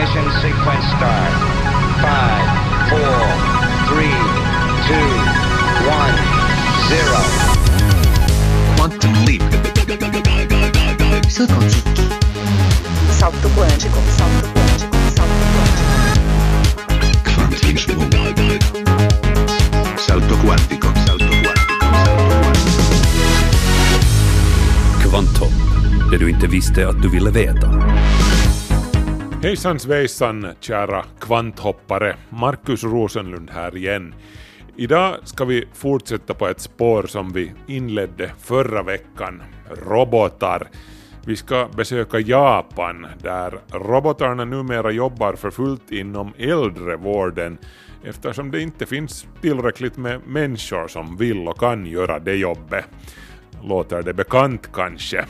[0.00, 1.32] Ignition sequence start.
[2.00, 2.48] Five,
[2.88, 3.20] four,
[3.90, 4.16] three,
[4.88, 5.10] two,
[5.84, 6.16] one,
[6.88, 7.20] zero.
[8.76, 9.44] Quantum leap.
[11.28, 12.00] Salto quântico.
[13.18, 14.00] Salto quântico.
[14.16, 14.96] Salto quântico.
[15.16, 15.94] Salto quântico.
[17.58, 18.78] Salto quantico.
[19.98, 20.88] Salto quantico.
[21.06, 21.80] Salto quantico.
[25.02, 25.52] Kvanthopp,
[26.10, 27.89] det du inte visste att du ville veta.
[29.42, 34.14] Hejsan svejsan kära kvanthoppare, Markus Rosenlund här igen.
[34.76, 39.42] Idag ska vi fortsätta på ett spår som vi inledde förra veckan,
[39.86, 40.68] robotar.
[41.26, 47.58] Vi ska besöka Japan där robotarna numera jobbar för fullt inom äldrevården
[48.04, 52.84] eftersom det inte finns tillräckligt med människor som vill och kan göra det jobbet.
[53.62, 55.24] Låter det bekant kanske?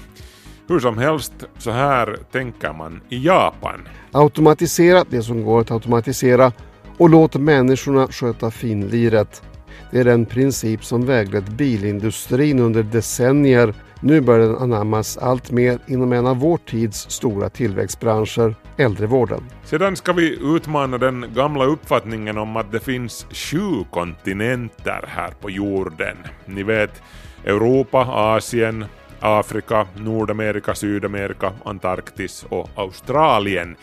[0.71, 3.89] Hur som helst, så här tänker man i Japan.
[4.13, 6.53] Automatisera det som går att automatisera
[6.99, 9.43] och låt människorna sköta finliret.
[9.91, 13.75] Det är en princip som väglett bilindustrin under decennier.
[14.01, 19.41] Nu börjar den anammas allt mer inom en av vår tids stora tillväxtbranscher, äldrevården.
[19.65, 25.51] Sedan ska vi utmana den gamla uppfattningen om att det finns sju kontinenter här på
[25.51, 26.17] jorden.
[26.47, 27.03] Ni vet
[27.45, 28.85] Europa, Asien,
[29.21, 33.77] Afrika, Nordamerika, Sydamerika, Antarktis och Australien.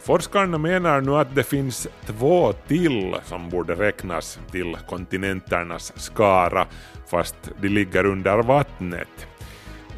[0.00, 6.66] Forskarna menar nu att det finns två till som borde räknas till kontinenternas skara,
[7.10, 9.26] fast de ligger under vattnet.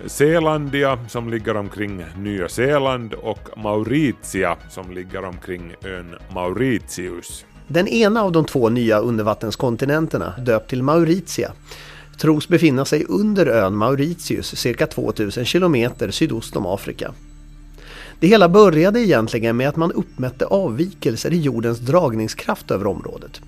[0.06, 7.44] Zeelandia som ligger omkring Nya Zeeland och Mauritia som ligger omkring ön Mauritius.
[7.68, 11.52] Den ena av de två nya undervattenskontinenterna, döpt till Mauritia,
[12.18, 17.12] tros befinna sig under ön Mauritius cirka 2000 kilometer sydost om Afrika.
[18.20, 23.40] Det hela började egentligen med att man uppmätte avvikelser i jordens dragningskraft över området.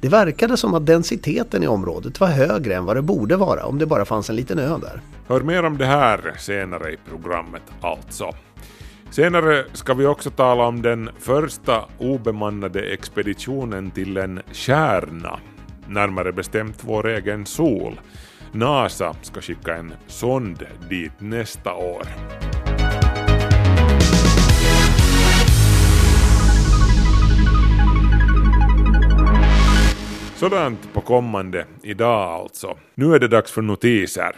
[0.00, 3.78] Det verkade som att densiteten i området var högre än vad det borde vara om
[3.78, 5.00] det bara fanns en liten ö där.
[5.28, 8.34] Hör mer om det här senare i programmet alltså.
[9.10, 15.38] Senare ska vi också tala om den första obemannade expeditionen till en kärna
[15.88, 18.00] närmare bestämt vår egen sol.
[18.52, 22.06] NASA ska skicka en sond dit nästa år.
[30.36, 32.76] Sådant på kommande idag alltså.
[32.94, 34.32] Nu är det dags för notiser.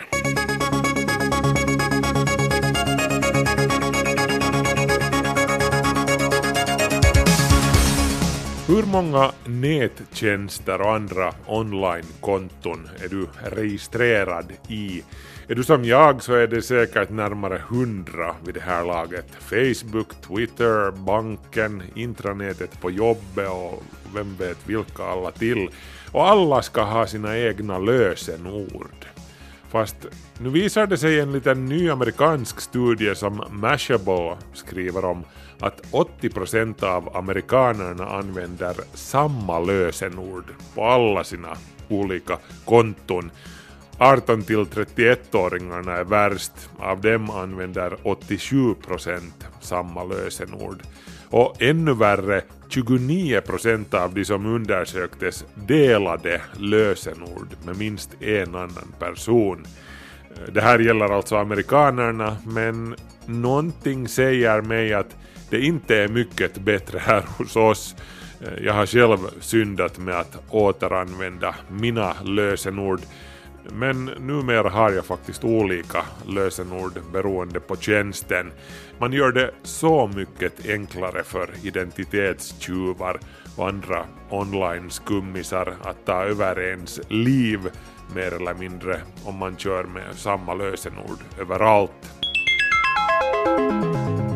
[8.68, 15.02] Hur många nättjänster och andra onlinekonton är du registrerad i?
[15.48, 19.26] Är du som jag så är det säkert närmare hundra vid det här laget.
[19.40, 23.82] Facebook, Twitter, banken, intranätet på jobbet och
[24.14, 25.68] vem vet vilka alla till.
[26.12, 29.06] Och alla ska ha sina egna lösenord.
[29.68, 29.96] Fast
[30.38, 35.24] nu visar det sig en liten ny amerikansk studie som Mashable skriver om
[35.60, 41.56] att 80% av amerikanerna använder samma lösenord på alla sina
[41.88, 43.30] olika konton.
[43.98, 49.20] 18 till 31-åringarna är värst, av dem använder 87%
[49.60, 50.82] samma lösenord.
[51.30, 59.66] Och ännu värre, 29% av de som undersöktes delade lösenord med minst en annan person.
[60.52, 65.16] Det här gäller alltså amerikanerna, men någonting säger mig att
[65.50, 67.96] det inte är mycket bättre här hos oss.
[68.62, 73.00] Jag har själv syndat med att återanvända mina lösenord
[73.72, 78.52] men numera har jag faktiskt olika lösenord beroende på tjänsten.
[78.98, 83.20] Man gör det så mycket enklare för identitetstjuvar
[83.56, 87.60] och andra online-skummisar att ta över ens liv
[88.14, 91.92] mer eller mindre om man kör med samma lösenord överallt.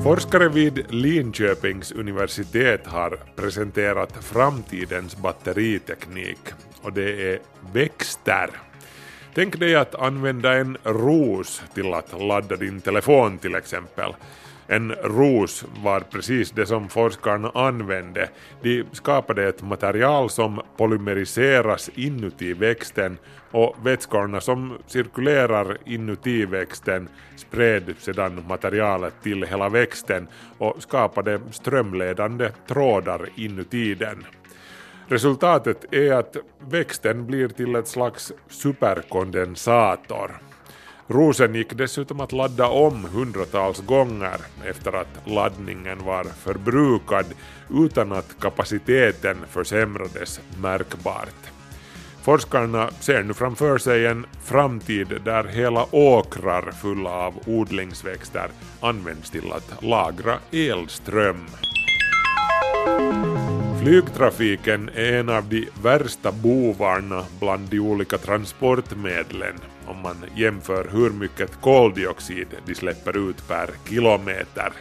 [0.02, 6.38] Forskare vid Linköpings universitet har presenterat framtidens batteriteknik
[6.82, 7.38] och det är
[7.72, 8.50] växter.
[9.34, 14.14] Tänk dig att använda en ros till att ladda din telefon till exempel.
[14.73, 18.29] En ros var precis det som forskarna använde.
[18.63, 23.19] De skapade ett material som polymeriseras inuti växten
[23.51, 30.29] och vätskorna som cirkulerar inuti växten spred sedan materialet till hela växten
[30.59, 34.25] och skapade strömledande trådar inuti den.
[35.09, 40.51] Resultatet är att växten blir till ett slags superkondensator.
[41.12, 47.26] Rosen gick dessutom att ladda om hundratals gånger efter att laddningen var förbrukad
[47.70, 51.50] utan att kapaciteten försämrades märkbart.
[52.23, 58.49] Forskarna ser nu framför sig en framtid där hela åkrar fulla av odlingsväxter
[58.81, 61.47] används till att lagra elström.
[63.82, 69.55] Flygtrafiken är en av de värsta bovarna bland de olika transportmedlen
[69.87, 74.73] om man jämför hur mycket koldioxid de släpper ut per kilometer.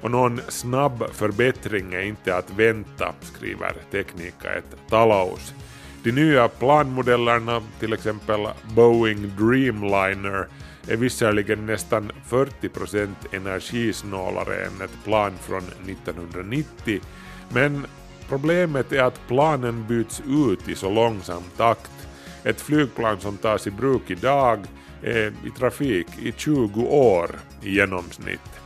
[0.00, 5.54] Och någon snabb förbättring är inte att vänta, skriver Teknika ett talaus.
[6.02, 10.46] De nya planmodellerna, till exempel Boeing Dreamliner,
[10.88, 17.00] är visserligen nästan 40% energisnålare än ett plan från 1990,
[17.48, 17.86] men
[18.28, 22.01] problemet är att planen byts ut i så långsam takt.
[22.44, 24.58] Ett flygplan som tas i bruk idag
[25.02, 27.30] är i trafik i 20 år
[27.62, 28.60] i genomsnitt.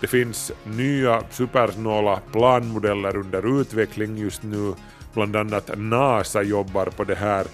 [0.00, 4.74] Det finns nya supersnåla planmodeller under utveckling just nu
[5.16, 7.46] Bland annat NASA jobbar på det här,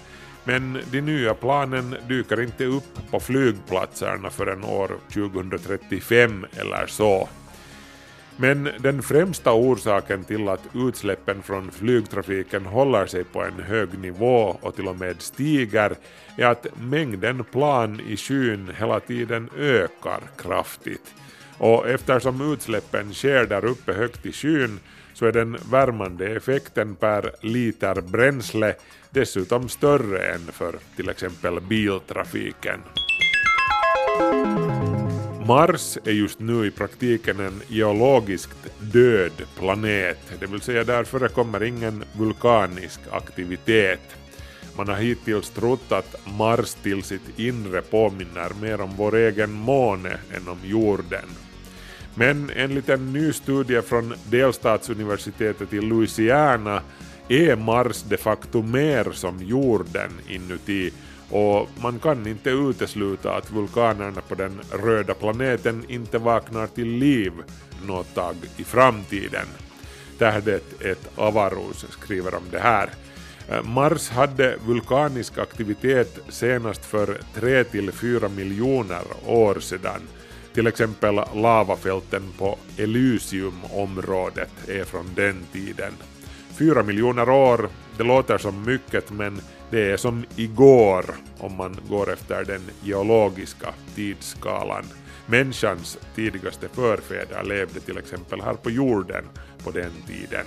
[0.43, 7.29] men de nya planen dyker inte upp på flygplatserna förrän år 2035 eller så.
[8.37, 14.57] Men den främsta orsaken till att utsläppen från flygtrafiken håller sig på en hög nivå
[14.61, 15.95] och till och med stiger
[16.37, 21.13] är att mängden plan i skyn hela tiden ökar kraftigt.
[21.57, 24.79] Och eftersom utsläppen sker där uppe högt i skyn
[25.13, 28.75] så är den värmande effekten per liter bränsle
[29.09, 32.79] dessutom större än för till exempel biltrafiken.
[35.47, 41.63] Mars är just nu i praktiken en geologiskt död planet, det vill säga där förekommer
[41.63, 43.99] ingen vulkanisk aktivitet.
[44.77, 50.17] Man har hittills trott att Mars till sitt inre påminner mer om vår egen måne
[50.35, 51.25] än om jorden.
[52.15, 56.81] Men enligt en ny studie från delstatsuniversitetet i Louisiana
[57.29, 60.91] är Mars de facto mer som jorden inuti
[61.29, 67.31] och man kan inte utesluta att vulkanerna på den röda planeten inte vaknar till liv
[67.87, 69.45] något tag i framtiden.
[70.17, 72.89] Tähdet ett Avarus skriver om det här.
[73.63, 80.01] Mars hade vulkanisk aktivitet senast för 3-4 miljoner år sedan
[80.53, 85.93] till exempel lavafälten på Elysium-området är från den tiden.
[86.57, 91.05] Fyra miljoner år, det låter som mycket men det är som igår
[91.37, 94.83] om man går efter den geologiska tidsskalan.
[95.25, 99.23] Människans tidigaste förfäder levde till exempel här på jorden
[99.63, 100.45] på den tiden.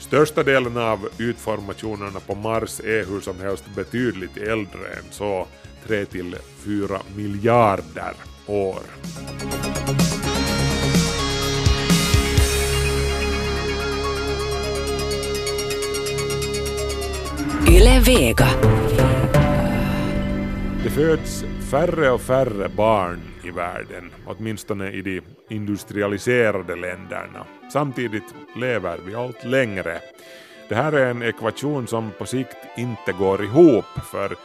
[0.00, 5.46] Största delen av utformationerna på Mars är hur som helst betydligt äldre än så,
[5.86, 8.14] 3 till 4 miljarder
[8.46, 8.82] år.
[17.70, 18.46] Yle Vega.
[20.84, 27.46] Det föds färre och färre barn i världen, åtminstone i de industrialiserade länderna.
[27.72, 30.00] Samtidigt lever vi allt längre.
[30.68, 34.36] Det här är en ekvation som på sikt inte går ihop, för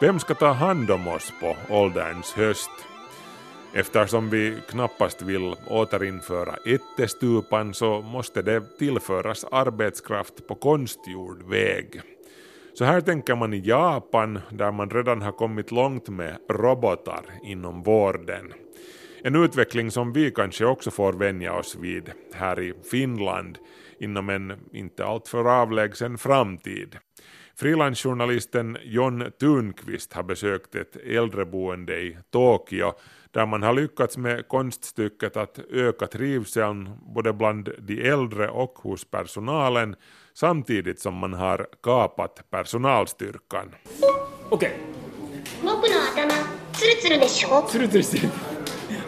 [0.00, 2.70] vem ska ta hand om oss på ålderns höst?
[3.74, 12.02] Eftersom vi knappast vill återinföra ättestupan så måste det tillföras arbetskraft på konstgjord väg.
[12.78, 17.82] Så här tänker man i Japan där man redan har kommit långt med robotar inom
[17.82, 18.52] vården.
[19.22, 23.58] En utveckling som vi kanske också får vänja oss vid här i Finland
[24.00, 26.96] inom en inte alltför avlägsen framtid.
[27.56, 32.92] Frilansjournalisten John Thunqvist har besökt ett äldreboende i Tokyo
[33.30, 39.04] där man har lyckats med konststycket att öka trivseln både bland de äldre och hos
[39.10, 39.96] personalen
[40.37, 43.75] samtidigt som man har kapat personalstyrkan.
[44.49, 44.79] Okej.
[45.63, 46.33] 僕の頭
[46.73, 48.33] ツルツルでしょツルツルしてる。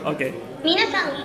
[0.05, 0.33] Okej.
[0.63, 1.23] 皆さん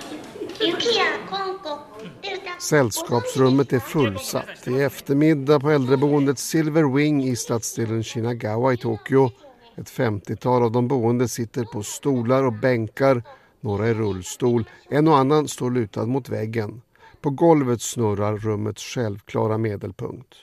[0.59, 1.79] 雪やコンコ
[2.21, 4.45] デルタ Sällskapsrummet är fullsatt.
[4.65, 9.31] Det är eftermiddag på äldreboendet Silver Wing i stadsdelen Shinagawa i Tokyo.
[9.77, 13.23] Ett 50-tal av de boende sitter på stolar och bänkar,
[13.61, 16.81] några i rullstol, en och annan står lutad mot väggen.
[17.20, 20.34] På golvet snurrar rummets självklara medelpunkt.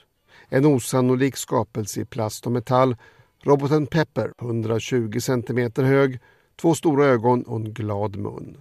[0.49, 2.95] En osannolik skapelse i plast och metall,
[3.43, 6.19] roboten Pepper, 120 cm hög,
[6.61, 8.57] två stora ögon och en glad mun.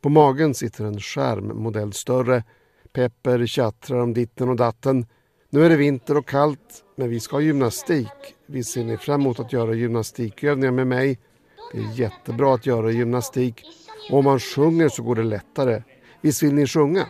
[0.00, 2.44] På magen sitter en skärm, modell större.
[2.92, 5.06] Pepper tjattrar om ditten och datten.
[5.50, 8.34] Nu är det vinter och kallt, men vi ska ha gymnastik.
[8.46, 11.18] Vi ser ni fram emot att göra gymnastikövningar med mig?
[11.72, 13.62] Det är jättebra att göra gymnastik
[14.10, 15.82] och om man sjunger så går det lättare.
[16.20, 17.06] Visst vill ni sjunga?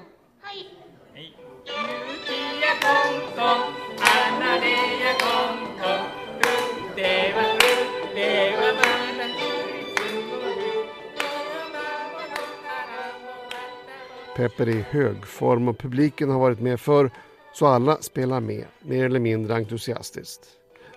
[14.37, 17.11] Pepper är i hög form och publiken har varit med för
[17.53, 20.41] så alla spelar med, mer eller mindre entusiastiskt.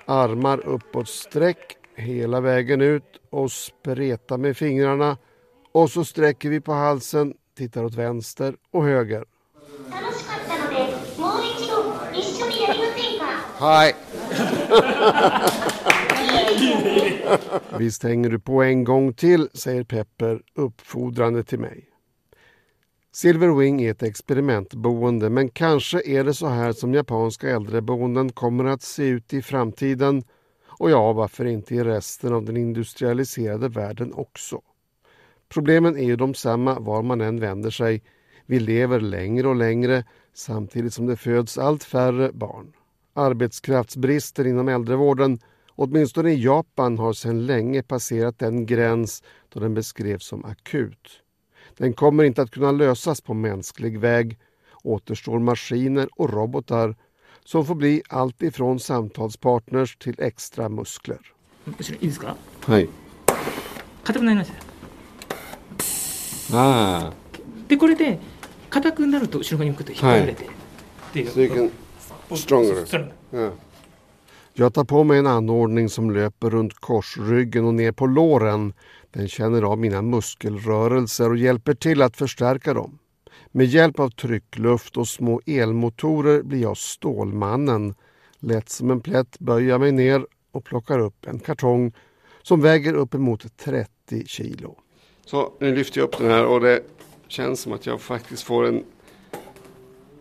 [0.06, 5.18] Armar uppåt sträck hela vägen ut och spreta med fingrarna
[5.72, 9.26] och så sträcker vi på halsen, tittar åt vänster och höger.
[13.60, 13.96] Hej!
[17.78, 21.97] Visst hänger du på en gång till, säger Pepper uppfordrande till mig.
[23.18, 28.66] Silver Wing är ett experimentboende men kanske är det så här som japanska äldreboenden kommer
[28.66, 30.24] att se ut i framtiden
[30.68, 34.62] och ja, varför inte i resten av den industrialiserade världen också.
[35.50, 38.04] Problemen är ju de samma var man än vänder sig.
[38.46, 42.74] Vi lever längre och längre samtidigt som det föds allt färre barn.
[43.14, 45.40] Arbetskraftsbrister inom äldrevården,
[45.76, 51.24] åtminstone i Japan, har sedan länge passerat den gräns då den beskrevs som akut.
[51.77, 54.39] Den kommer inte att kunna lösas på mänsklig väg.
[54.85, 56.97] Återstår maskiner och robotar
[57.45, 61.19] som får bli allt ifrån samtalspartners till extra muskler.
[61.67, 62.89] 後ろいいですか Hej.
[64.05, 64.55] 硬くなりました
[66.55, 67.13] Ah,
[67.69, 68.19] でこれで
[68.69, 70.49] 硬くなると後ろ側に向くと引っ張られて、っ
[71.13, 71.71] ていう so you can
[72.37, 72.87] stronger.
[72.87, 73.51] それ Ja.
[74.55, 78.75] Jag tar på mig en anordning som löper runt korsryggen och ner på låren.
[79.12, 83.00] Den känner av mina muskelrörelser och hjälper till att förstärka dem.
[83.52, 87.96] Med hjälp av tryckluft och små elmotorer blir jag Stålmannen.
[88.40, 91.94] Lätt som en plätt böjer jag mig ner och plockar upp en kartong
[92.42, 93.90] som väger uppemot 30
[94.26, 94.76] kilo.
[95.26, 96.84] Så nu lyfter jag upp den här och det
[97.28, 98.84] känns som att jag faktiskt får en...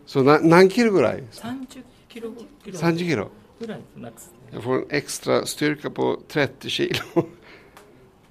[0.05, 1.23] Så Nankirugurai?
[1.41, 2.35] 30 kilo.
[2.63, 3.29] 30 kilo.
[4.51, 7.01] Jag får en extra styrka på 30 kilo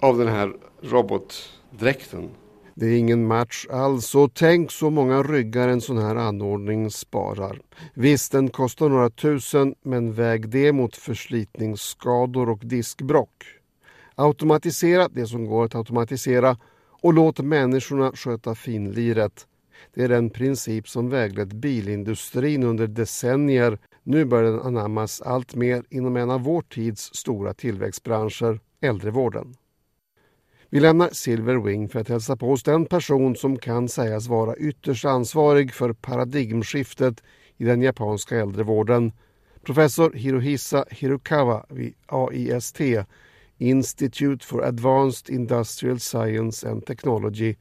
[0.06, 2.30] av den här robotdräkten.
[2.74, 7.60] Det är ingen match alls och tänk så många ryggar en sån här anordning sparar.
[7.94, 13.44] Visst, den kostar några tusen men väg det mot förslitningsskador och diskbrock.
[14.14, 16.56] Automatisera det som går att automatisera
[17.02, 19.46] och låt människorna sköta finliret.
[19.94, 23.78] Det är den princip som väglett bilindustrin under decennier.
[24.02, 29.56] Nu börjar den anammas allt mer inom en av vår tids stora tillväxtbranscher, äldrevården.
[30.70, 34.56] Vi lämnar Silver Wing för att hälsa på hos den person som kan sägas vara
[34.56, 37.22] ytterst ansvarig för paradigmskiftet
[37.56, 39.12] i den japanska äldrevården.
[39.62, 42.80] Professor Hirohisa Hirokawa vid AIST,
[43.58, 47.54] Institute for Advanced Industrial Science and Technology,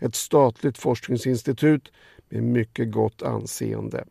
[0.00, 1.92] ett statligt forskningsinstitut
[2.28, 4.04] med mycket gott anseende.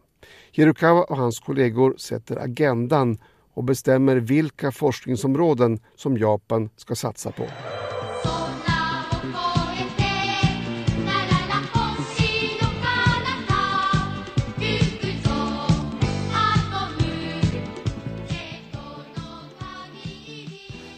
[0.52, 3.18] Hirokawa och hans kollegor sätter agendan
[3.54, 7.46] och bestämmer vilka forskningsområden som Japan ska satsa på.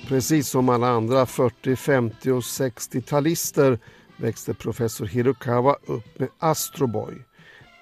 [0.08, 3.80] Precis som alla andra 40-, 50 och 60-talister
[4.18, 7.14] växte professor Hirokawa upp med Astroboy.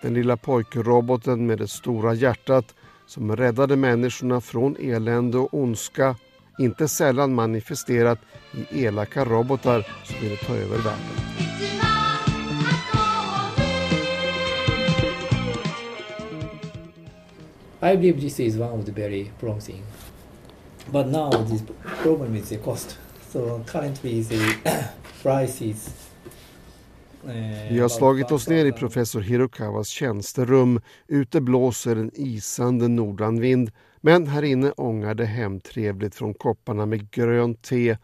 [0.01, 2.75] Den lilla pojkroboten med det stora hjärtat
[3.05, 6.15] som räddade människorna från elände och ondska
[6.59, 8.19] inte sällan manifesterat
[8.51, 11.23] i elaka robotar som ville ta över världen.
[17.79, 19.83] Jag tror I believe this is one of the very promising
[20.93, 21.59] But now the
[22.03, 22.97] problem is the cost.
[23.31, 24.55] So currently the
[25.21, 25.89] price is.
[27.27, 28.79] eh, Vi har slagit oss ner i 1,000.
[28.79, 30.81] professor Hirokawas tjänsterum.
[31.07, 33.71] Ute blåser en isande nordanvind
[34.01, 37.97] men här inne ångar det hemtrevligt från kopparna med grönt te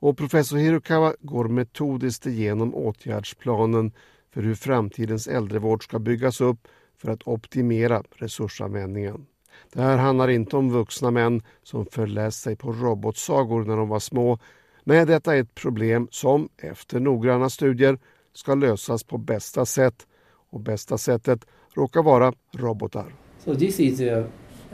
[0.00, 3.92] och professor Hirokawa går metodiskt igenom åtgärdsplanen
[4.34, 9.26] för hur framtidens äldrevård ska byggas upp för att optimera resursanvändningen.
[9.72, 13.98] Det här handlar inte om vuxna män som förläst sig på robotsagor när de var
[14.00, 14.38] små.
[14.84, 17.98] Nej, detta är ett problem som efter noggranna studier
[18.32, 20.06] ska lösas på bästa sätt
[20.50, 21.44] och bästa sättet
[21.74, 23.14] råkar vara robotar.
[23.44, 24.24] So this is uh,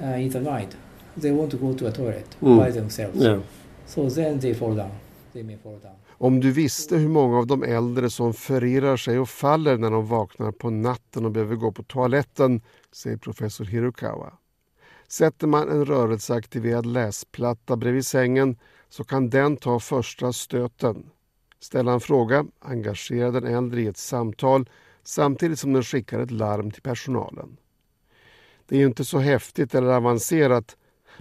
[0.03, 0.69] uh, in the mind.
[1.21, 2.65] They want to go to a toilet Mm.
[2.65, 3.23] by themselves.
[3.23, 3.41] Yeah.
[3.87, 4.91] So then they fall down.
[5.33, 5.95] They may fall down.
[6.21, 10.07] Om du visste hur många av de äldre som förirrar sig och faller när de
[10.07, 12.61] vaknar på natten och behöver gå på toaletten,
[12.93, 14.33] säger professor Hirokawa.
[15.09, 18.57] Sätter man en rörelseaktiverad läsplatta bredvid sängen
[18.89, 21.11] så kan den ta första stöten.
[21.61, 24.69] Ställa en fråga, engagera den äldre i ett samtal
[25.03, 27.57] samtidigt som den skickar ett larm till personalen.
[28.67, 30.77] Det är ju inte så häftigt eller avancerat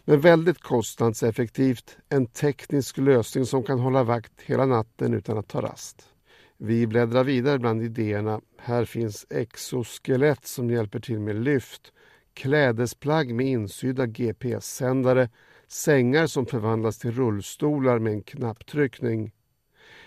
[0.06, 5.62] men väldigt kostnadseffektivt, en teknisk lösning som kan hålla vakt hela natten utan att ta
[5.62, 6.10] rast.
[6.58, 8.42] Vi bläddrar vidare bland idéerna.
[8.58, 11.94] Här finns exoskelett som hjälper till med lyft,
[12.38, 15.30] klädesplagg med insydda GPS-sändare,
[15.68, 19.32] sängar som förvandlas till rullstolar med en knapptryckning.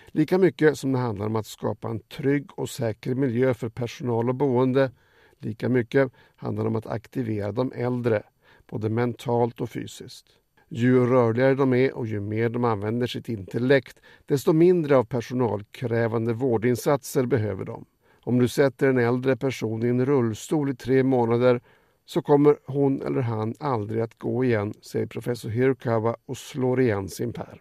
[0.07, 4.29] Lika mycket som det handlar om att skapa en trygg och säker miljö för personal
[4.29, 4.91] och boende,
[5.39, 8.23] lika mycket handlar det om att aktivera de äldre,
[8.69, 10.25] både mentalt och fysiskt.
[10.69, 16.33] Ju rörligare de är och ju mer de använder sitt intellekt, desto mindre av personalkrävande
[16.33, 17.85] vårdinsatser behöver de.
[18.23, 21.61] Om du sätter en äldre person i en rullstol i tre månader
[22.10, 27.08] så kommer hon eller han aldrig att gå igen, säger professor Hirokawa och slår igen
[27.08, 27.58] sin pärm.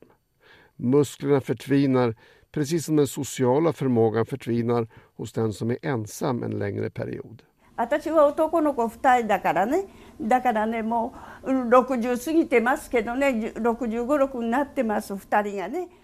[0.75, 2.16] Musklerna förtvinar,
[2.52, 7.44] precis som den sociala förmågan förtvinar hos den som är ensam en längre period.
[7.78, 9.86] 私は男の子2人だからね
[10.22, 15.96] だからねもううん60過ぎてますけどね65、6になってます2人がねだけども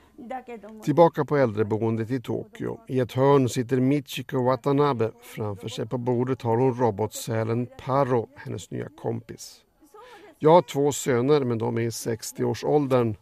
[0.83, 2.81] Tillbaka på äldreboendet i Tokyo.
[2.89, 5.11] I ett hörn sitter Michiko Watanabe.
[5.23, 9.61] Framför sig på bordet har hon robotsälen Paro, hennes nya kompis.
[10.39, 13.17] Jag har två söner men de är i 60-årsåldern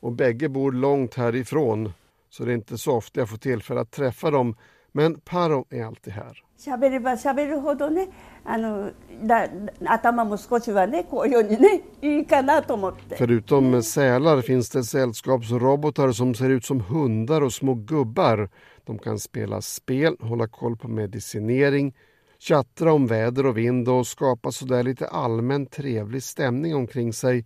[0.00, 1.92] och bägge bor långt härifrån
[2.30, 4.56] så det är inte så ofta jag får tillfälle att träffa dem.
[4.92, 6.43] Men Paro är alltid här.
[6.57, 8.09] 喋れば喋るほどね
[8.43, 8.91] あの
[9.23, 9.47] だ
[9.85, 13.15] 頭も少しはねこういうようにねいいかなと思って。
[13.15, 18.49] Förutom sälar finns det sällskapsrobotar som ser ut som hundar och små gubbar.
[18.85, 21.93] De kan spela spel, hålla koll på medicinering,
[22.39, 27.45] tjattra om väder och vind och skapa sådär lite allmän trevlig stämning omkring sig.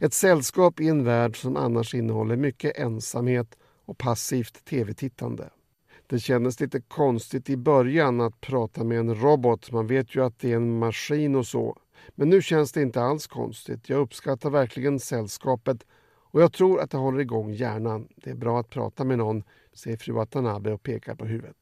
[0.00, 5.50] Ett sällskap i en värld som annars innehåller mycket ensamhet och passivt tv-tittande.
[6.09, 9.71] Det kändes lite konstigt i början att prata med en robot.
[9.71, 11.77] Man vet ju att det är en maskin och så.
[12.15, 13.89] Men nu känns det inte alls konstigt.
[13.89, 15.85] Jag uppskattar verkligen sällskapet
[16.31, 18.07] och jag tror att det håller igång hjärnan.
[18.15, 19.43] Det är bra att prata med någon,
[19.73, 21.57] säger fru Watanabe och pekar på huvudet.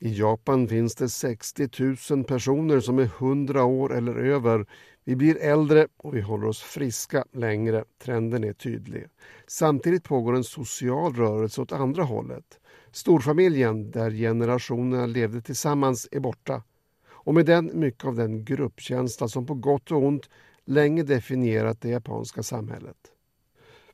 [0.00, 1.68] I Japan finns det 60
[2.10, 4.66] 000 personer som är 100 år eller över.
[5.04, 7.84] Vi blir äldre och vi håller oss friska längre.
[8.02, 9.06] Trenden är tydlig.
[9.46, 12.60] Samtidigt pågår en social rörelse åt andra hållet.
[12.92, 16.62] Storfamiljen, där generationerna levde tillsammans, är borta.
[17.10, 20.28] Och med den mycket av den gruppkänsla som på gott och ont
[20.64, 22.96] länge definierat det japanska samhället.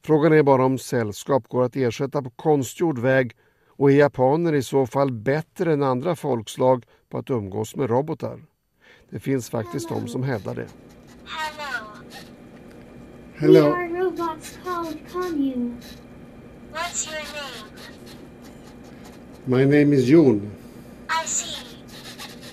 [0.03, 3.37] Frågan är bara om sällskap går att ersätta på konstgjord väg
[3.69, 8.45] och är japaner i så fall bättre än andra folkslag på att umgås med robotar?
[9.11, 10.69] Det finns faktiskt de som hävdar det.
[13.41, 13.95] We are
[19.47, 20.51] My name is Jon.
[21.09, 21.67] I see.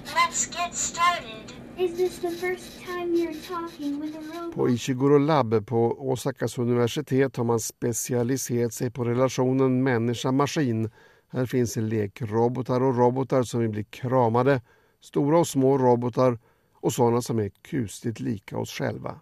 [0.05, 1.53] Let's get started.
[1.77, 4.55] Is this the first time you're talking with a robot?
[4.55, 10.89] På Ishiguro Lab på Osakas universitet har man specialiserat sig på relationen människa-maskin.
[11.29, 14.61] Här finns lekrobotar och robotar som vill bli kramade,
[15.01, 16.39] stora och små robotar
[16.73, 19.19] och sådana som är kusligt lika oss själva.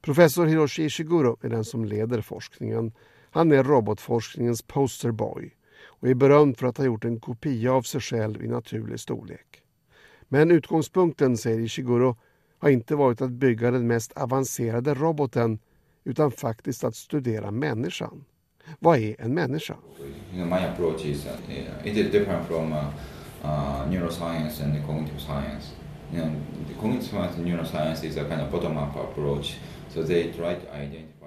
[0.00, 2.92] Professor Hiroshi Ishiguro är den som leder forskningen.
[3.30, 5.57] Han är robotforskningens posterboy
[6.00, 9.62] och är berömd för att ha gjort en kopia av sig själv i naturlig storlek.
[10.28, 12.16] Men utgångspunkten, säger Ishiguro,
[12.58, 15.58] har inte varit att bygga den mest avancerade roboten
[16.04, 18.24] utan faktiskt att studera människan.
[18.78, 19.76] Vad är en människa?
[20.32, 22.78] You know, my approach is uh, it is different from uh,
[23.44, 25.72] uh, neuroscience and cognitive science.
[26.12, 26.30] You know,
[26.68, 29.56] the cognitive science and neuroscience is a kind of bottom-up approach,
[29.94, 31.17] so they try to identify.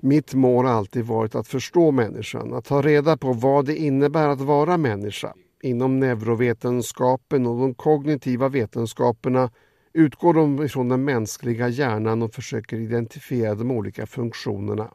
[0.00, 4.28] Mitt mål har alltid varit att förstå människan, att ta reda på vad det innebär
[4.28, 5.34] att vara människa.
[5.62, 9.50] Inom neurovetenskapen och de kognitiva vetenskaperna
[9.92, 14.90] utgår de ifrån den mänskliga hjärnan och försöker identifiera de olika funktionerna.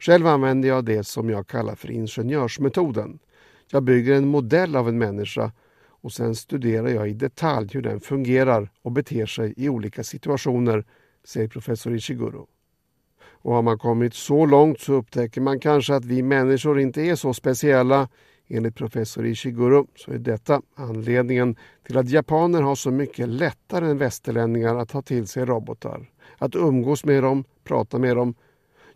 [0.00, 3.18] Själv använder jag det som jag kallar för ingenjörsmetoden.
[3.70, 5.52] Jag bygger en modell av en människa
[5.88, 10.84] och sen studerar jag i detalj hur den fungerar och beter sig i olika situationer,
[11.24, 12.48] säger professor Ishiguro.
[13.42, 17.14] Och har man kommit så långt så upptäcker man kanske att vi människor inte är
[17.14, 18.08] så speciella.
[18.48, 23.98] Enligt professor Ishiguro så är detta anledningen till att japaner har så mycket lättare än
[23.98, 26.10] västerlänningar att ta till sig robotar.
[26.38, 28.34] Att umgås med dem, prata med dem,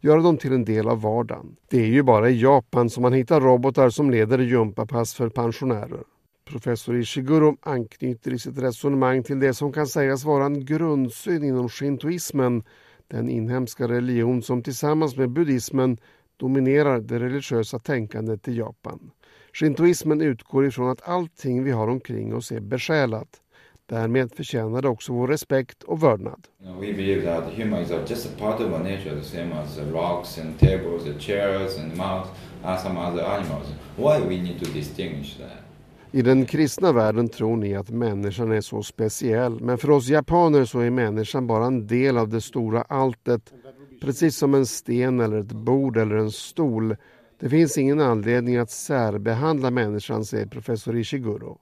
[0.01, 1.57] göra dem till en del av vardagen.
[1.69, 6.03] Det är ju bara i Japan som man hittar robotar som leder gympapass för pensionärer.
[6.51, 11.69] Professor Ishiguro anknyter i sitt resonemang till det som kan sägas vara en grundsyn inom
[11.69, 12.63] shintoismen,
[13.09, 15.99] den inhemska religion som tillsammans med buddhismen
[16.37, 19.11] dominerar det religiösa tänkandet i Japan.
[19.53, 23.41] Shintoismen utgår ifrån att allting vi har omkring oss är besjälat.
[23.87, 26.47] Därmed förtjänar det också vår respekt och vördnad.
[26.59, 29.55] Vi tror we believe that humans are just a part of our nature, the same
[29.55, 32.29] as the rocks and tables, the chairs and mouse,
[32.65, 33.67] and some other animals.
[33.97, 35.66] Why we need to distinguish that?
[36.13, 40.65] I den kristna världen tror ni att människan är så speciell, men för oss japaner
[40.65, 43.53] så är människan bara en del av det stora alltet,
[44.01, 46.97] precis som en sten eller ett bord eller en stol.
[47.41, 51.59] Det finns ingen anledning att särbehandla människan, säger professor Ishiguro.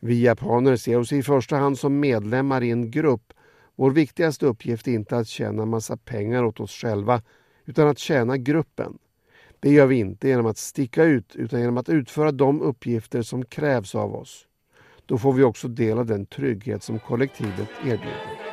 [0.00, 3.32] Vi japaner ser oss i första hand som medlemmar i en grupp.
[3.76, 7.22] Vår viktigaste uppgift är inte att tjäna massa pengar åt oss själva,
[7.64, 8.98] utan att tjäna gruppen.
[9.60, 13.44] Det gör vi inte genom att sticka ut utan genom att utföra de uppgifter som
[13.44, 14.46] krävs av oss.
[15.06, 18.50] Då får vi också del av den trygghet som kollektivet erbjuder.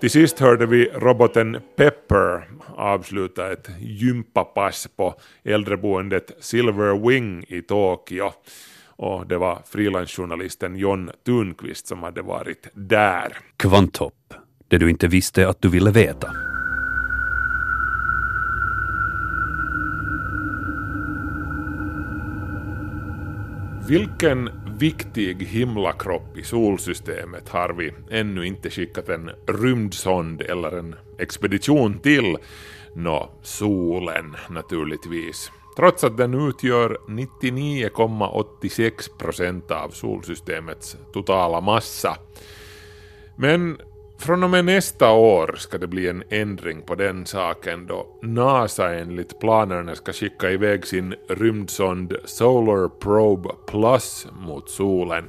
[0.00, 8.32] Till sist hörde vi roboten Pepper avsluta ett gympapass på äldreboendet Silver Wing i Tokyo.
[8.86, 13.38] Och det var frilansjournalisten John Thunqvist som hade varit där.
[13.56, 14.34] Kvanthopp,
[14.68, 16.32] det du inte visste att du ville veta.
[23.88, 31.98] Vilken viktig himlakropp i solsystemet har vi ännu inte skickat en rymdsond eller en expedition
[31.98, 32.36] till?
[32.94, 35.52] Nå, solen naturligtvis.
[35.76, 42.16] Trots att den utgör 99,86 procent av solsystemets totala massa.
[43.36, 43.78] Men
[44.18, 48.94] från och med nästa år ska det bli en ändring på den saken då NASA
[48.94, 55.24] enligt planerna ska skicka iväg sin rymdsond Solar Probe Plus mot solen.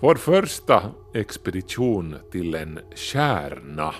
[0.00, 0.82] Vår första
[1.14, 3.94] expedition till en stjärna.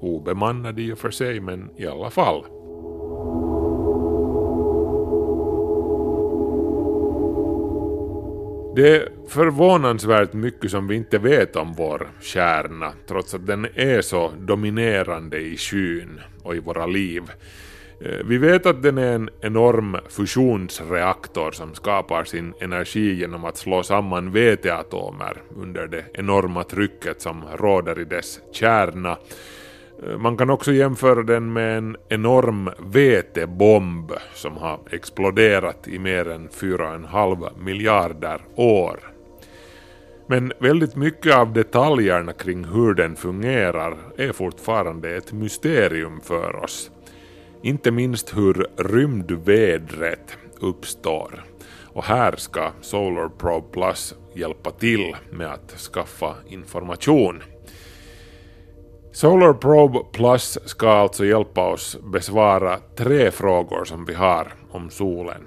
[0.00, 2.44] Obemannad i och för sig, men i alla fall.
[8.76, 14.00] Det är förvånansvärt mycket som vi inte vet om vår stjärna, trots att den är
[14.00, 17.22] så dominerande i skyn och i våra liv.
[18.00, 23.56] Eh, vi vet att den är en enorm fusionsreaktor som skapar sin energi genom att
[23.56, 29.16] slå samman väteatomer under det enorma trycket som råder i dess kärna.
[30.06, 36.28] Eh, man kan också jämföra den med en enorm vetebomb som har exploderat i mer
[36.28, 39.00] än 4,5 miljarder år.
[40.26, 46.90] Men väldigt mycket av detaljerna kring hur den fungerar är fortfarande ett mysterium för oss.
[47.62, 51.44] Inte minst hur rymdvädret uppstår.
[51.84, 57.42] Och här ska Solar Probe Plus hjälpa till med att skaffa information.
[59.14, 65.42] Solar Probe Plus ska alltså hjälpa oss besvara tre frågor som vi har om solen.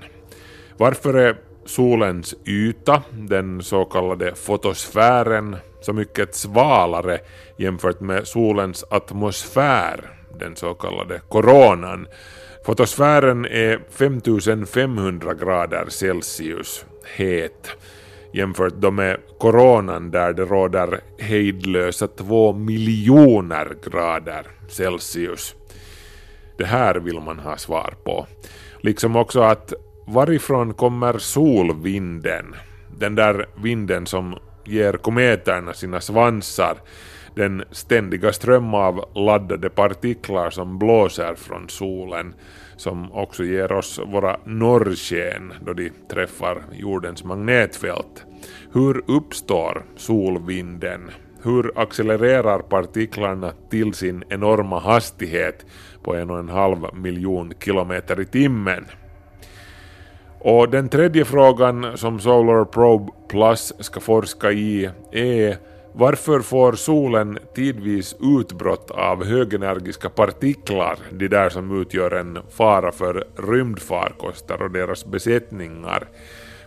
[0.78, 7.20] Varför är solens yta, den så kallade fotosfären, så mycket svalare
[7.58, 12.08] jämfört med solens atmosfär, den så kallade koronan?
[12.66, 16.86] Fotosfären är 5500 grader Celsius
[17.18, 17.70] het
[18.36, 25.56] jämfört då med coronan där det råder hejdlösa två miljoner grader Celsius.
[26.58, 28.28] Det här vill man ha svar på.
[28.82, 29.74] Liksom också att
[30.08, 32.56] varifrån kommer solvinden?
[32.98, 36.78] Den där vinden som ger kometerna sina svansar.
[37.36, 42.34] Den ständiga ström av laddade partiklar som blåser från solen
[42.78, 48.26] som också ger oss våra norrsken då de träffar jordens magnetfält.
[48.74, 51.12] Hur uppstår solvinden?
[51.44, 55.66] Hur accelererar partiklarna till sin enorma hastighet
[56.04, 58.86] på en och en halv miljon kilometer i timmen?
[60.40, 65.58] Och den tredje frågan som Solar Probe Plus ska forska i är
[65.98, 73.28] varför får solen tidvis utbrott av högenergiska partiklar, de där som utgör en fara för
[73.38, 76.08] rymdfarkoster och deras besättningar?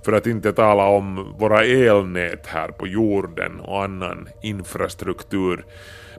[0.05, 5.65] För att inte tala om våra elnät här på jorden och annan infrastruktur.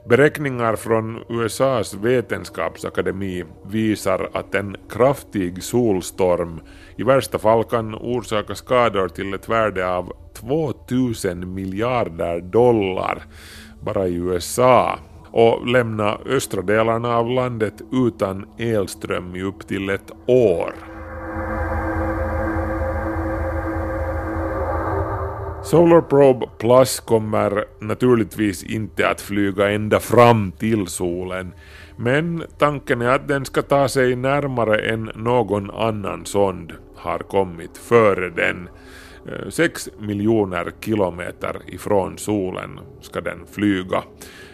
[0.04, 6.60] Beräkningar från USAs vetenskapsakademi visar att en kraftig solstorm
[7.00, 13.22] i värsta fall kan orsaka skador till ett värde av 2000 miljarder dollar
[13.80, 14.98] bara i USA
[15.30, 20.74] och lämna östra delarna av landet utan elström i upp till ett år.
[25.64, 31.52] Solar Probe Plus kommer naturligtvis inte att flyga ända fram till solen,
[31.96, 37.78] men tanken är att den ska ta sig närmare än någon annan sond har kommit
[37.78, 38.68] före den.
[39.26, 44.02] Eh, 6 miljoner kilometer ifrån solen ska den flyga.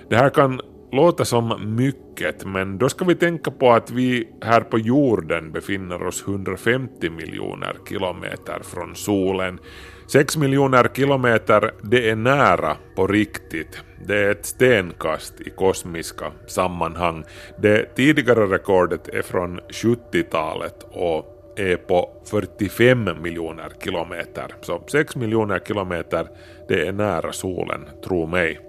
[0.09, 0.61] Det här kan
[0.93, 6.03] låta som mycket, men då ska vi tänka på att vi här på jorden befinner
[6.03, 9.59] oss 150 miljoner kilometer från solen.
[10.07, 13.83] 6 miljoner kilometer, det är nära på riktigt.
[14.07, 17.25] Det är ett stenkast i kosmiska sammanhang.
[17.59, 24.55] Det tidigare rekordet är från 70-talet och är på 45 miljoner kilometer.
[24.61, 26.29] Så 6 miljoner kilometer,
[26.69, 28.61] det är nära solen, tro mig.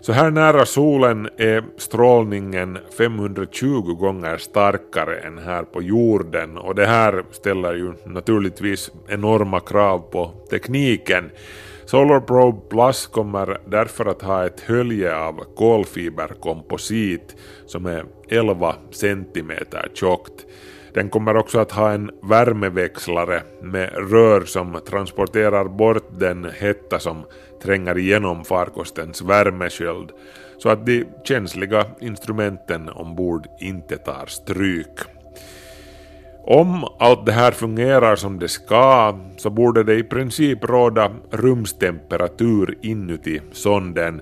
[0.00, 6.86] Så här nära solen är strålningen 520 gånger starkare än här på jorden och det
[6.86, 11.30] här ställer ju naturligtvis enorma krav på tekniken.
[11.84, 19.88] Solar Probe Plus kommer därför att ha ett hölje av kolfiberkomposit som är 11 centimeter
[19.94, 20.46] tjockt.
[20.94, 27.24] Den kommer också att ha en värmeväxlare med rör som transporterar bort den hetta som
[27.62, 30.10] tränger igenom farkostens värmesköld
[30.58, 34.98] så att de känsliga instrumenten ombord inte tar stryk.
[36.44, 42.78] Om allt det här fungerar som det ska så borde det i princip råda rumstemperatur
[42.82, 44.20] inuti sonden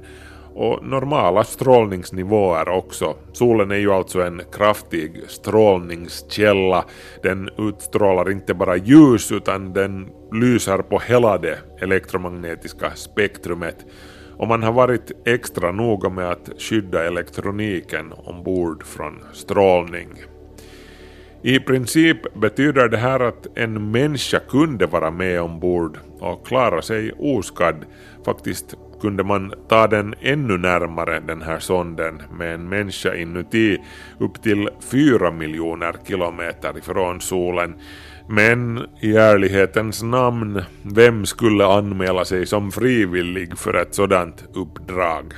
[0.54, 3.14] och normala strålningsnivåer också.
[3.32, 6.84] Solen är ju alltså en kraftig strålningskälla.
[7.22, 13.86] Den utstrålar inte bara ljus utan den lyser på hela det elektromagnetiska spektrumet
[14.40, 20.08] och man har varit extra noga med att skydda elektroniken ombord från strålning.
[21.42, 27.12] I princip betyder det här att en människa kunde vara med ombord och klara sig
[27.18, 27.84] oskadd.
[28.24, 33.78] Faktiskt kunde man ta den ännu närmare den här sonden med en människa inuti
[34.18, 37.74] upp till 4 miljoner kilometer ifrån solen.
[38.28, 45.34] Men i ärlighetens namn, vem skulle anmäla sig som frivillig för ett sådant uppdrag?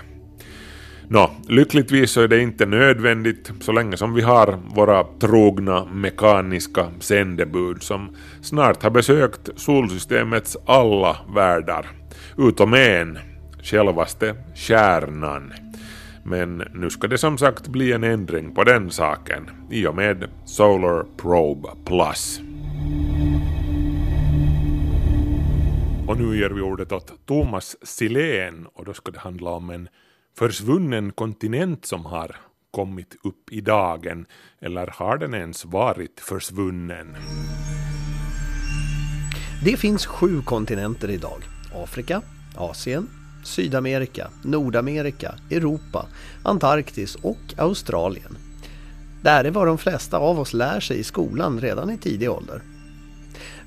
[1.09, 6.87] Nå, lyckligtvis så är det inte nödvändigt så länge som vi har våra trogna mekaniska
[7.01, 11.87] sändebud som snart har besökt solsystemets alla världar,
[12.39, 13.19] utom en,
[13.63, 15.53] självaste kärnan.
[16.25, 20.29] Men nu ska det som sagt bli en ändring på den saken i och med
[20.45, 22.41] Solar Probe Plus.
[26.09, 29.89] Och nu ger vi ordet åt Thomas Silén och då ska det handla om en
[30.39, 32.37] försvunnen kontinent som har
[32.71, 34.27] kommit upp i dagen,
[34.61, 37.17] eller har den ens varit försvunnen?
[39.65, 41.43] Det finns sju kontinenter idag.
[41.75, 42.23] Afrika,
[42.57, 43.09] Asien,
[43.43, 46.07] Sydamerika, Nordamerika, Europa,
[46.43, 48.37] Antarktis och Australien.
[49.23, 52.31] Det här är vad de flesta av oss lär sig i skolan redan i tidig
[52.31, 52.63] ålder.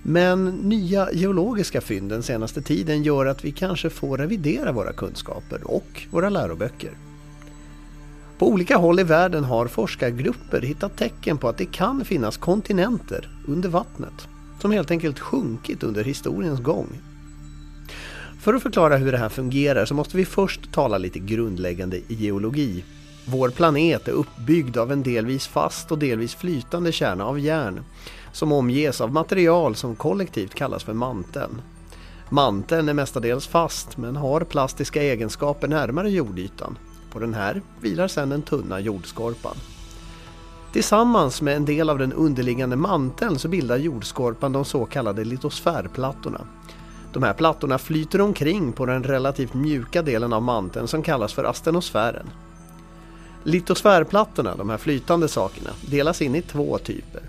[0.04, 5.64] Men nya geologiska fynd den senaste tiden gör att vi kanske får revidera våra kunskaper
[5.64, 6.92] och våra läroböcker.
[8.38, 13.30] På olika håll i världen har forskargrupper hittat tecken på att det kan finnas kontinenter
[13.48, 14.28] under vattnet
[14.62, 16.88] som helt enkelt sjunkit under historiens gång.
[18.46, 22.84] För att förklara hur det här fungerar så måste vi först tala lite grundläggande geologi.
[23.26, 27.84] Vår planet är uppbyggd av en delvis fast och delvis flytande kärna av järn
[28.32, 31.62] som omges av material som kollektivt kallas för manteln.
[32.30, 36.78] Manteln är mestadels fast men har plastiska egenskaper närmare jordytan.
[37.12, 39.56] På den här vilar sedan den tunna jordskorpan.
[40.74, 46.42] Tillsammans med en del av den underliggande manteln så bildar jordskorpan de så kallade litosfärplattorna.
[47.16, 51.44] De här plattorna flyter omkring på den relativt mjuka delen av manteln som kallas för
[51.44, 52.26] astenosfären.
[53.44, 57.22] Litosfärplattorna, de här flytande sakerna, delas in i två typer.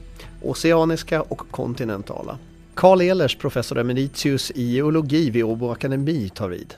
[0.42, 2.38] Oceaniska och kontinentala.
[2.74, 6.74] Karl Ehlers, professor emeritius i geologi vid Åbo Akademi, tar vid.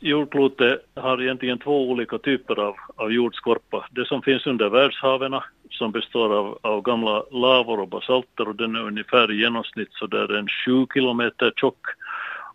[0.00, 3.86] Jordklotet har egentligen två olika typer av, av jordskorpa.
[3.90, 5.34] Det som finns under världshaven
[5.70, 10.06] som består av, av gamla lavor och basalter och den är ungefär i genomsnitt så
[10.06, 11.86] där en 7 kilometer tjock.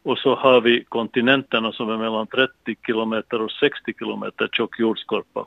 [0.04, 2.52] Och så har vi kontinenterna som är mellan 30
[2.86, 5.46] kilometer och 60 kilometer tjock jordskorpa.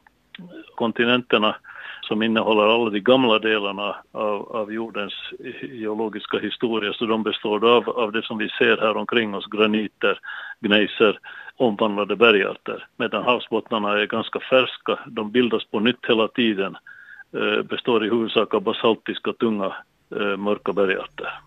[0.74, 1.56] Kontinenterna
[2.02, 5.14] som innehåller alla de gamla delarna av, av jordens
[5.62, 6.92] geologiska historia.
[6.92, 10.18] Så de består av, av det som vi ser här omkring oss, graniter,
[10.60, 11.18] gneiser,
[11.56, 12.86] omvandlade bergarter.
[12.96, 16.76] Medan havsbottnarna är ganska färska, de bildas på nytt hela tiden,
[17.32, 19.74] eh, består i huvudsak av basaltiska tunga
[20.16, 21.40] eh, mörka bergarter.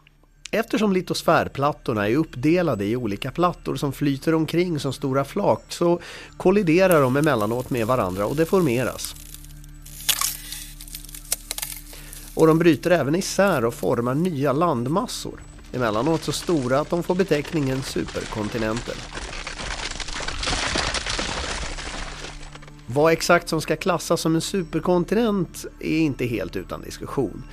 [0.55, 5.99] Eftersom litosfärplattorna är uppdelade i olika plattor som flyter omkring som stora flak så
[6.37, 9.15] kolliderar de emellanåt med varandra och deformeras.
[12.35, 15.39] Och de bryter även isär och formar nya landmassor.
[15.71, 18.95] Emellanåt så stora att de får beteckningen superkontinenter.
[22.87, 27.43] Vad exakt som ska klassas som en superkontinent är inte helt utan diskussion.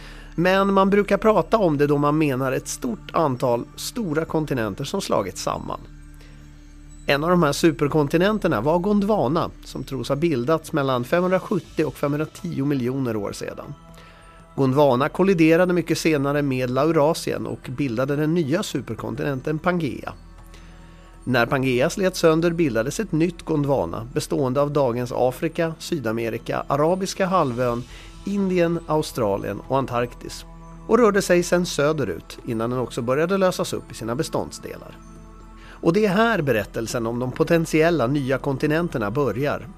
[0.41, 5.01] Men man brukar prata om det då man menar ett stort antal stora kontinenter som
[5.01, 5.81] slagits samman.
[7.07, 12.65] En av de här superkontinenterna var Gondwana som tros ha bildats mellan 570 och 510
[12.65, 13.75] miljoner år sedan.
[14.57, 20.13] Gondwana kolliderade mycket senare med Laurasien och bildade den nya superkontinenten Pangea.
[21.25, 27.83] När Pangea slet sönder bildades ett nytt Gondwana bestående av dagens Afrika, Sydamerika, Arabiska halvön,
[28.25, 30.45] Indien, Australien och Antarktis
[30.87, 34.99] och rörde sig sedan söderut innan den också började lösas upp i sina beståndsdelar.
[35.83, 39.69] Och det är här berättelsen om de potentiella nya kontinenterna börjar.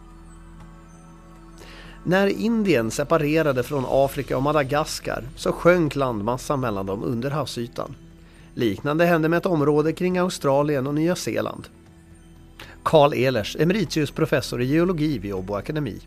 [2.05, 7.94] När Indien separerade från Afrika och Madagaskar så sjönk landmassan mellan dem under havsytan.
[8.55, 11.68] Liknande hände med ett område kring Australien och Nya Zeeland.
[12.83, 16.00] Karl Ehlers, emeritius professor i geologi vid Åbo Akademi.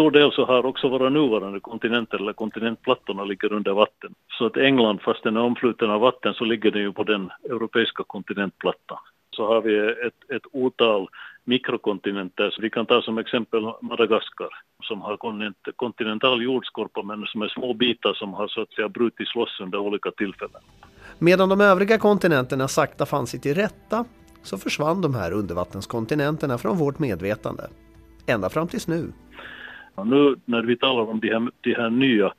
[0.00, 4.14] Till stor del så har också våra nuvarande kontinenter eller kontinentplattorna ligger under vatten.
[4.38, 7.30] Så att England, fast den är omfluten av vatten, så ligger den ju på den
[7.44, 8.98] europeiska kontinentplattan.
[9.36, 11.08] Så har vi ett, ett otal
[11.44, 12.50] mikrokontinenter.
[12.50, 14.48] Så vi kan ta som exempel Madagaskar
[14.82, 18.88] som har kontinent, kontinental jordskorpa men som är små bitar som har så att säga
[18.88, 20.62] brutits loss under olika tillfällen.
[21.18, 24.04] Medan de övriga kontinenterna sakta fann sig till rätta
[24.42, 27.62] så försvann de här undervattenskontinenterna från vårt medvetande.
[28.26, 29.12] Ända fram tills nu.
[29.94, 32.32] Och nu när vi talar om de här, de här nya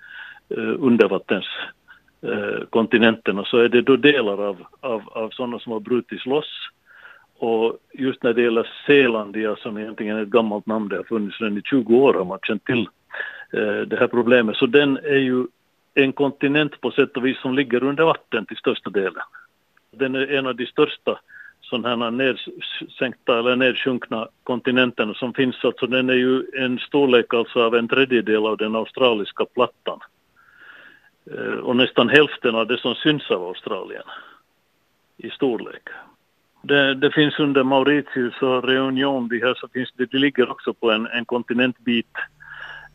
[0.50, 6.26] eh, undervattenskontinenterna eh, så är det då delar av, av, av sådana som har brutits
[6.26, 6.70] loss.
[7.38, 11.42] Och just när det gäller Selandia, som egentligen är ett gammalt namn, det har funnits
[11.42, 12.90] redan i 20 år har man känt till
[13.54, 14.56] eh, det här problemet.
[14.56, 15.46] Så den är ju
[15.94, 19.24] en kontinent på sätt och vis som ligger under vatten till största delen.
[19.92, 21.20] Den är en av de största
[21.71, 25.55] sådana här nedsänkta eller nedsjunkna kontinenterna som finns.
[25.63, 29.99] Alltså den är ju en storlek alltså av en tredjedel av den australiska plattan.
[31.31, 34.03] Eh, och nästan hälften av det som syns av Australien
[35.17, 35.84] i storlek.
[36.63, 40.73] Det, det finns under Mauritius och Reunion, de här så finns det, det ligger också
[40.73, 42.15] på en, en kontinentbit.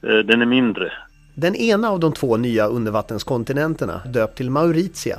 [0.03, 0.93] Eh, den är mindre.
[1.35, 5.19] Den ena av de två nya undervattenskontinenterna, döpt till Mauritia,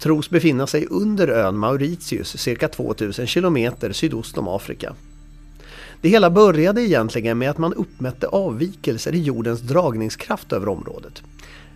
[0.00, 4.94] tros befinna sig under ön Mauritius cirka 2000 kilometer sydost om Afrika.
[6.00, 11.22] Det hela började egentligen med att man uppmätte avvikelser i jordens dragningskraft över området.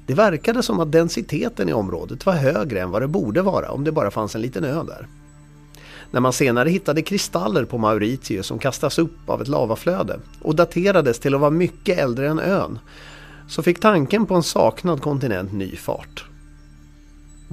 [0.07, 3.85] Det verkade som att densiteten i området var högre än vad det borde vara om
[3.85, 5.07] det bara fanns en liten ö där.
[6.11, 11.19] När man senare hittade kristaller på Mauritius som kastas upp av ett lavaflöde och daterades
[11.19, 12.79] till att vara mycket äldre än ön
[13.49, 16.25] så fick tanken på en saknad kontinent ny fart.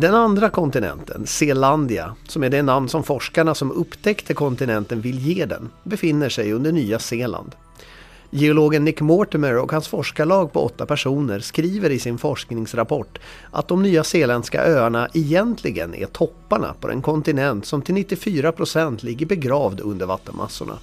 [0.02, 5.46] Den andra kontinenten, Zeelandia, som är det namn som forskarna som upptäckte kontinenten vill ge
[5.46, 7.56] den, befinner sig under Nya Zeeland.
[8.30, 13.20] Geologen Nick Mortimer och hans forskarlag på åtta personer skriver i sin forskningsrapport
[13.52, 19.04] att de nya zeeländska öarna egentligen är topparna på en kontinent som till 94 procent
[19.04, 20.78] ligger begravd under vattenmassorna.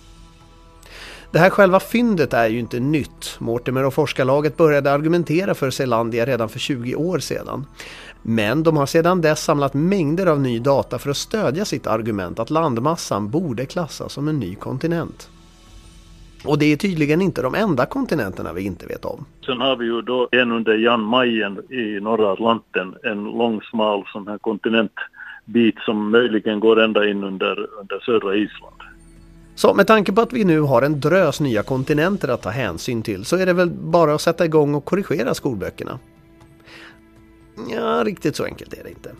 [1.30, 3.36] Det här själva fyndet är ju inte nytt.
[3.38, 7.66] Mortimer och forskarlaget började argumentera för Zeelandia redan för 20 år sedan.
[8.22, 12.38] Men de har sedan dess samlat mängder av ny data för att stödja sitt argument
[12.38, 15.30] att landmassan borde klassas som en ny kontinent.
[16.44, 19.24] Och det är tydligen inte de enda kontinenterna vi inte vet om.
[19.46, 24.04] Sen har vi ju då en under Jan Mayen i norra Atlanten, en lång smal
[24.12, 28.76] sån här kontinentbit som möjligen går ända in under, under södra Island.
[29.54, 33.02] Så med tanke på att vi nu har en drös nya kontinenter att ta hänsyn
[33.02, 35.98] till så är det väl bara att sätta igång och korrigera skolböckerna.
[37.68, 39.10] Ja, riktigt så enkelt är det inte.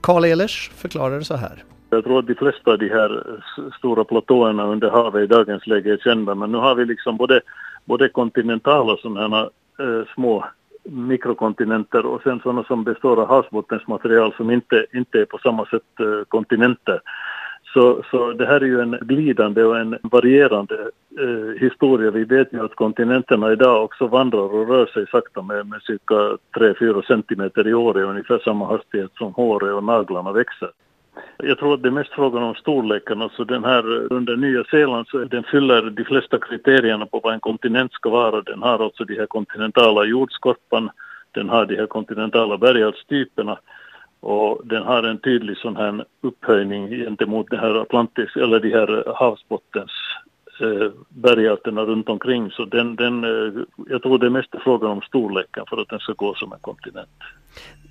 [0.00, 1.64] Karl Ehlers förklarar det så här.
[1.90, 3.40] Jag tror att de flesta av de här
[3.78, 7.40] stora platåerna under havet i dagens läge är kända, men nu har vi liksom både,
[7.84, 10.44] både kontinentala sådana här eh, små
[10.84, 16.00] mikrokontinenter och sen sådana som består av havsbottensmaterial som inte, inte är på samma sätt
[16.00, 17.00] eh, kontinenter.
[17.72, 22.10] Så, så det här är ju en glidande och en varierande eh, historia.
[22.10, 26.38] Vi vet ju att kontinenterna idag också vandrar och rör sig sakta med, med cirka
[26.56, 30.70] 3-4 centimeter i år i ungefär samma hastighet som håret och naglarna växer.
[31.36, 33.22] Jag tror att det är mest frågan om storleken.
[33.22, 37.40] Alltså den här under Nya Zeeland så den fyller de flesta kriterierna på vad en
[37.40, 38.42] kontinent ska vara.
[38.42, 40.90] Den har alltså de här kontinentala jordskorpan,
[41.30, 43.58] den har de här kontinentala bergartstyperna
[44.22, 49.14] och den har en tydlig sån här upphöjning gentemot det här Atlantis, eller de här
[49.16, 49.90] havsbottens
[50.60, 52.50] eh, bergarterna runt omkring.
[52.50, 55.98] Så den, den, eh, jag tror det är mest frågan om storleken för att den
[55.98, 57.08] ska gå som en kontinent.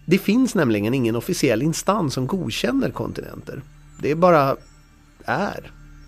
[0.08, 3.62] Det finns nämligen ingen officiell instans som godkänner kontinenter.
[4.02, 4.56] Det bara
[5.26, 5.62] är.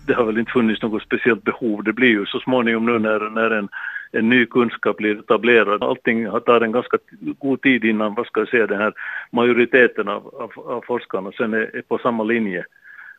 [0.06, 1.84] det har väl inte funnits något speciellt behov.
[1.84, 3.68] Det blir ju så småningom nu när, när en,
[4.14, 5.82] en ny kunskap blir etablerad.
[5.82, 6.98] Allting tar en ganska
[7.38, 8.92] god tid innan, vad ska jag säga, den här
[9.30, 12.64] majoriteten av, av, av forskarna sen är, är på samma linje.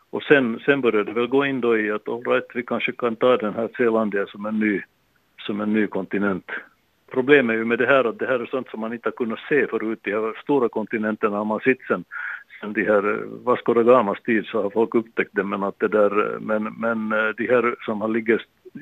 [0.09, 2.91] Och sen, sen börjar det väl gå in då i att all right, vi kanske
[2.91, 4.81] kan ta den här Zeelandia som en ny,
[5.45, 6.51] som en ny kontinent.
[7.11, 9.11] Problemet är ju med det här att det här är sånt som man inte har
[9.11, 9.99] kunnat se förut.
[10.03, 12.03] De här stora kontinenterna har man sett sen,
[12.61, 15.79] sen de här eh, Vasco da Gamas tid så har folk upptäckt det men att
[15.79, 18.41] det där, eh, men, men eh, de här som har ligger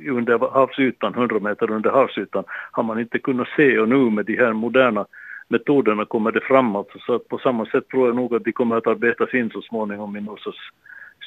[0.10, 4.38] under havsytan, 100 meter under havsytan, har man inte kunnat se och nu med de
[4.38, 5.06] här moderna
[5.48, 6.90] metoderna kommer det framåt.
[7.06, 9.62] Så att på samma sätt tror jag nog att de kommer att arbetas in så
[9.62, 10.60] småningom i något sorts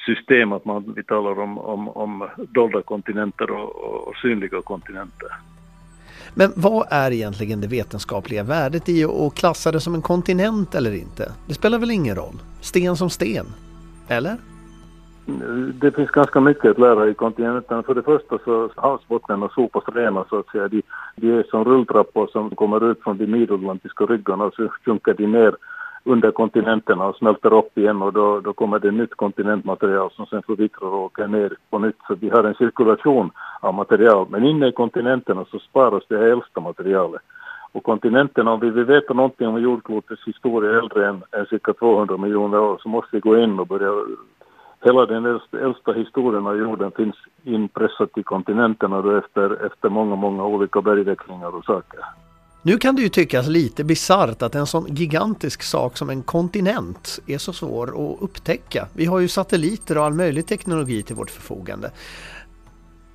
[0.07, 5.29] system att man, vi talar om, om, om dolda kontinenter och, och, och synliga kontinenter.
[6.35, 10.95] Men vad är egentligen det vetenskapliga värdet i att klassa det som en kontinent eller
[10.95, 11.33] inte?
[11.49, 12.35] Det spelar väl ingen roll?
[12.61, 13.47] Sten som sten?
[14.09, 14.37] Eller?
[15.81, 17.83] Det finns ganska mycket att lära i kontinenten.
[17.83, 20.69] För det första så havsbottnarna sopas rena så att säga.
[20.69, 20.83] De,
[21.17, 25.27] de är som rulltrappor som kommer ut från de middatlantiska ryggarna och så sjunker de
[25.27, 25.57] ner
[26.05, 30.43] under kontinenterna och smälter upp igen och då, då kommer det nytt kontinentmaterial som sen
[30.43, 31.97] förvittrar och åker ner på nytt.
[32.09, 34.27] Så vi har en cirkulation av material.
[34.31, 37.23] Men inne i kontinenterna så sparas det här äldsta materialet.
[37.73, 42.17] Och kontinenterna, om vi vill veta någonting om jordklotets historia äldre än, än cirka 200
[42.17, 43.91] miljoner år så måste vi gå in och börja
[44.87, 50.17] Hela den äldsta, äldsta historien av jorden finns inpressat i kontinenterna då efter, efter många,
[50.17, 52.01] många olika bergväxlingar och saker.
[52.63, 57.19] Nu kan det ju tyckas lite bisarrt att en sån gigantisk sak som en kontinent
[57.27, 58.89] är så svår att upptäcka.
[58.93, 61.91] Vi har ju satelliter och all möjlig teknologi till vårt förfogande.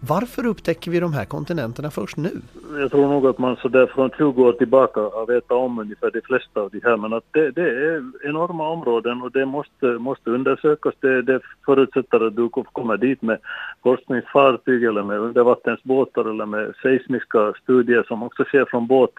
[0.07, 2.29] Varför upptäcker vi de här kontinenterna först nu?
[2.77, 6.21] Jag tror nog att man sådär från 20 år tillbaka har vetat om ungefär de
[6.21, 10.29] flesta av de här men att det, det är enorma områden och det måste, måste
[10.29, 10.93] undersökas.
[10.99, 13.37] Det, det förutsätter att du kommer dit med
[13.83, 19.13] forskningsfartyg eller med undervattensbåtar eller med seismiska studier som också sker från båt.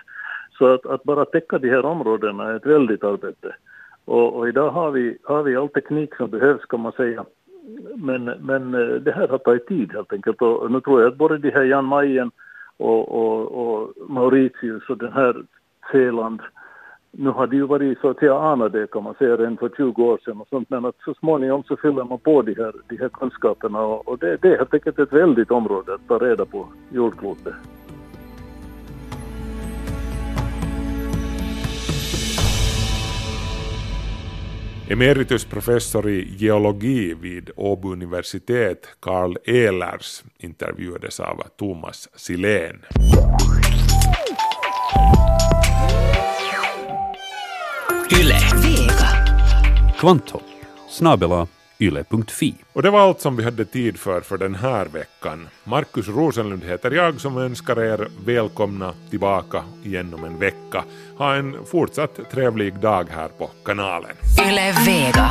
[0.58, 3.54] Så att, att bara täcka de här områdena är ett väldigt arbete.
[4.04, 7.24] Och, och idag har vi, har vi all teknik som behövs kan man säga.
[7.96, 10.42] Men, men eh, det här har tagit tid helt enkelt.
[10.42, 12.30] Och nu tror jag att både de här Jan Mayen
[12.76, 15.42] och, och, och Mauritius och den här
[15.92, 16.40] Zeeland
[17.12, 20.04] nu har det ju varit så att jag anade kan man säga redan för 20
[20.04, 20.70] år sedan och sånt.
[20.70, 23.80] Men att så småningom så fyller man på de här, de här kunskaperna.
[23.80, 27.54] Och, och det, det är helt enkelt ett väldigt område att ta reda på jordklotet.
[34.88, 42.82] Emeritusprofessor i geologi vid Åbo universitet, Karl Ehlers, intervjuades av Thomas Silén.
[48.20, 48.38] Yle.
[50.88, 51.46] Snabela
[51.82, 52.54] yle.fi.
[52.72, 55.48] Och det var allt som vi hade tid för för den här veckan.
[55.64, 60.84] Markus Rosenlund heter jag som önskar er välkomna tillbaka igen om en vecka.
[61.18, 64.16] Ha en fortsatt trevlig dag här på kanalen.
[64.48, 65.28] Yle Vega.